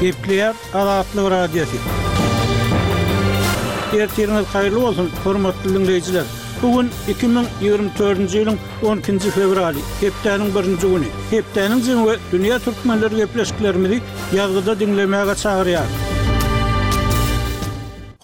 [0.00, 1.76] Gepleyer Araatlı radiosi.
[3.98, 6.22] Ertirimiz hayırlı olsun, hormatly dinleyijiler.
[6.62, 6.90] Bugun
[7.62, 11.10] 2024-nji ýylyň 10-njy fevraly, hepdeniň birinji güni.
[11.30, 16.07] Hepdeniň we dünýä türkmenleri gepleşikleri bilen dinlemäge çagyrýar.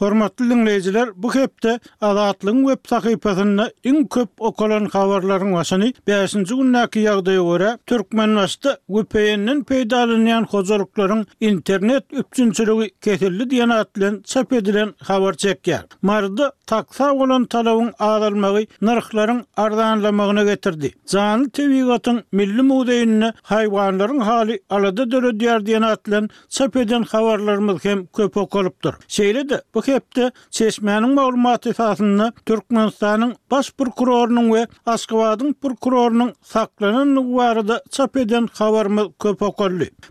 [0.00, 7.42] Hormatly dinleyijiler, bu hepde Azatlyň web sahypasyna iň köp okalan habarlaryň wasyny 5-nji günnäki ýagdaýa
[7.50, 15.82] görä türkmenmäşde VPN-niň peýdalanýan hojalyklaryň internet üçinçiligi kesildi diýen atlan çap edilen habar çekýär.
[16.02, 20.92] Mardy taksa bolan talawyň aralmagy narhlaryň arzanlamagyna getirdi.
[21.14, 28.36] Janly Tewigatyň milli mudeýinde haýwanlaryň hali alada döredýär diýen atlan çap edilen habarlarymyz hem köp
[28.36, 28.92] okalypdyr.
[29.08, 38.16] Şeýle-de bu hepde çeşmenin maglumatı esasında Türkmenistan'ın baş prokurorunun ve Aşkavadın prokurorunun saklanan nüvarıda çap
[38.16, 39.38] eden havarımı köp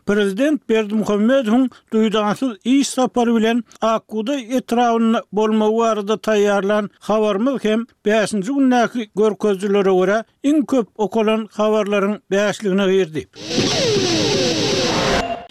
[0.06, 0.96] Prezident Berdi
[1.52, 8.32] hun duydansız iş sapar bilen Akku'da etrafını bolma uvarıda tayyarlan havarımı hem 5.
[8.32, 13.28] günnaki görközlülere göre in köp okolan havarların beyaşlığına girdi.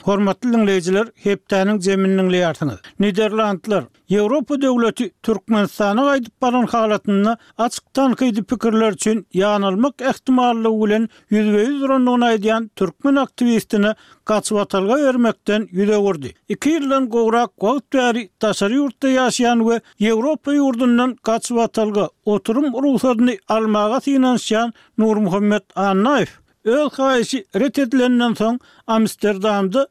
[0.06, 2.72] Hormatly dinleyijiler, hepdäniň zeminiň lýartyny.
[3.04, 7.30] Niderlandlar, Ýewropa döwleti Türkmenistana gaýdyp baran halatyny
[7.64, 13.94] açyk tanqidi pikirler üçin ýanylmak ähtimally 100% ýurduna ýetýän türkmen aktivistini
[14.32, 16.34] gaçyp atalga örmekden ýüze urdy.
[16.56, 24.02] 2 ýyldan gowrak gowtary täsir ýurtda ýaşaýan we Ýewropa ýurdundan gaçyp atalga oturum ruhsatyny almagy
[24.10, 29.88] synansyan Nurmuhammed Annaýew öl xaişi ret edilenden son Amsterdam'da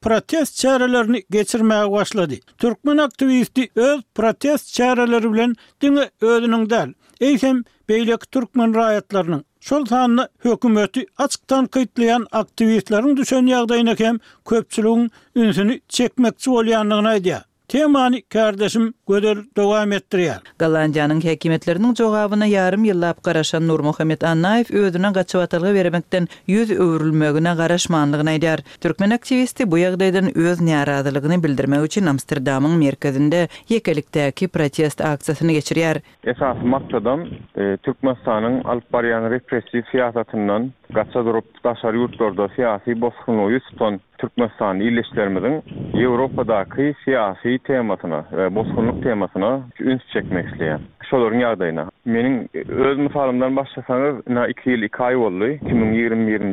[0.00, 2.34] protest çarelerini geçirmeye başladı.
[2.58, 6.92] Türkmen aktivisti öz protest çareleri bilen dini özünün del.
[7.20, 14.18] Eysem beylek Türkmen rayetlerinin Şol sanlı hükümeti açıktan kıytlayan aktivistlerin düşen yağdayına kem
[14.48, 17.38] köpçülüğün ünsünü çekmekçi olyanlığına ediyor.
[17.68, 20.38] Kemani kardeşim gödür dogam etdirýär.
[20.62, 28.30] Galandiýanyň häkimetleriniň jogabyny ýarım ýyllap garaşan Nurmuhammed Annaýew öýdüne gaçyp atylga beremekden ýüz öwrülmegine garaşmanlygyny
[28.34, 28.62] aýdýar.
[28.86, 36.02] Türkmen aktivisti bu ýagdaýdan öz näraadylygyny bildirmek üçin Amsterdamyň merkezinde ýekelikdäki protest aksiýasyny geçirýär.
[36.24, 37.26] Esas maksadym
[37.58, 45.62] e, Türkmenistanyň alyp barýan repressiýa siýasatyndan gaça durup daşary ýurtlarda syýasy bosgunlygy üstün Türkmenistan iyileştirmedin
[45.96, 50.80] Avrupa'da ki siyasi temasına ve bozgunluk temasına üns çekmek isteyen.
[51.10, 51.88] Şolorun yardayına.
[52.04, 55.12] Menin öz misalımdan başlasanız na iki yıl iki ay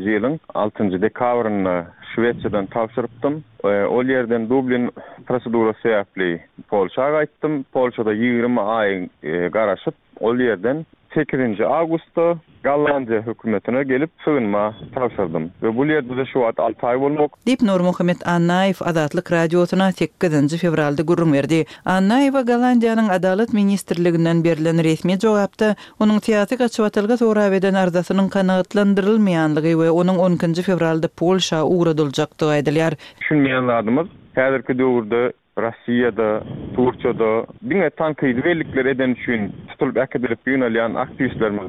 [0.03, 1.01] yılın 6.
[1.01, 1.85] dekavrını
[2.15, 3.43] Şüveçya'dan tavşırıptım.
[3.63, 4.91] E, Ol yerden Dublin
[5.27, 7.65] prosedura seyapli Polşa gittim.
[7.73, 9.93] Polşa'da 20 ay e, garaşıp
[10.37, 10.85] yerden
[11.15, 12.25] 8-nji awgustda
[12.63, 17.31] Gallandiya hökümetine gelip sığınma tapşyrdym we bu ýerde de şu wagt 6 aý bolmak.
[17.47, 21.33] Dip Nur Muhammed Annaýew Adatlyk 8-nji fevralda verdi.
[21.33, 21.65] berdi.
[21.85, 29.91] Annaýew Gallandiýanyň Adalet ministrliginden berilen resmi jogapda onuň tiyatik açwatylga sora beden arzasynyň kanagatlandyrylmaýanlygy we
[29.91, 32.93] onuň 10-njy fevralda Polşa uğradyljakdy aýdylýar.
[33.29, 35.21] Şunmaýanlarymyz häzirki döwürde
[35.65, 36.29] Rossiýada,
[36.75, 39.41] Turçada, biňe tankyýy welikler eden üçin
[39.83, 40.95] ýatyl bäkedip ýönelýän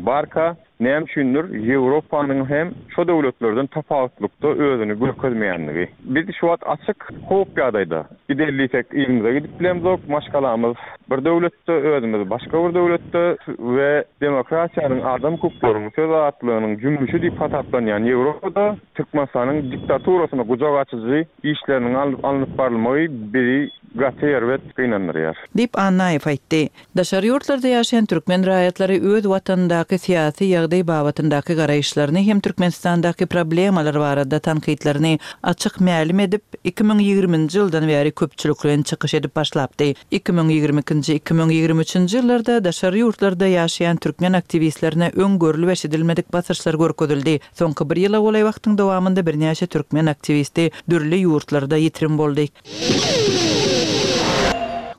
[0.06, 5.88] barka, näme şündür Ýewropanyň hem şo döwletlerden tapawutlukda özüni görkezmeýändigi.
[6.04, 6.96] Biz şu wagt açyk
[7.28, 8.04] howp ýadaýda.
[8.28, 8.58] Bideli
[11.10, 18.76] Bir döwletde özümiz, başga bir döwletde we adam hukuklarynyň söz atlygynyň jümmüşi diýip hatatlanýan Ýewropada
[18.96, 25.36] tykmasanyň diktaturasyna gujak açyjy işleriniň biri Gatyer we taýdanaryar.
[25.58, 26.58] Dip Annaev aýtdy,
[26.98, 34.38] daşary ýurtlarda ýaşaýan türkmen raýatlary öz watanndaky fiasy ýagdaýy baý garaýşlaryny hem Türkmenistandaaky problemlar barada
[34.40, 38.82] tankyidlerini açyk mealim edip 2020-nji ýyldan bäri köpçüliklen
[39.18, 39.94] edip başlapdy.
[40.12, 47.38] 2022-nji 2023-nji ýyllarda daşary ýurtlarda ýaşaýan türkmen aktivistlerine öň görül bäşedilmedik basyşlar görküldildi.
[47.56, 48.76] Soňky bir yıla olay bu wagtyň
[49.16, 52.46] bir birnäçe türkmen aktivisti dürli ýurtlarda ýitirim boldy.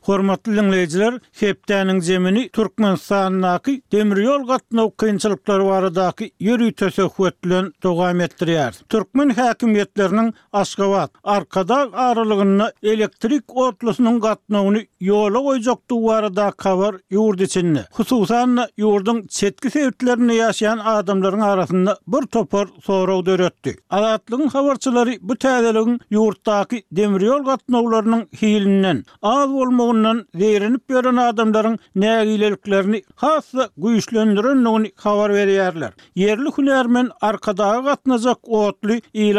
[0.08, 7.50] Hormatly dinleyijiler, hepdäniň jemini Türkmenistandaky demir ýol gatnaw kynçylyklary baradaky ýöri töhfet
[7.84, 8.78] dogam etdirýär.
[8.90, 10.28] Türkmen häkimetleriniň
[10.62, 17.86] Aşgabat, Arkadaq aralygyna elektrik otlusynyň gatnawyny ýola goýjak da kawar ýurt içinde.
[17.94, 23.76] Hususan ýurdun çetki sevdilerini ýaşaýan adamlaryň arasynda bir topar sorag döretdi.
[23.90, 33.04] Alatlyň habarçylary bu täzeligiň ýurtdaky demir ýol gatnawlarynyň az az bolmagyndan zerinip adamların adamlaryň nägileliklerini
[33.16, 35.92] has güýçlendirenligini habar berýärler.
[36.16, 39.32] Yerli hunermen arkadaky gatnajak otly